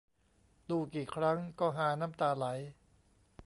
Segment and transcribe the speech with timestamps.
[0.69, 2.45] ดูกี่ครั้งก็ฮาน้ำตาไหล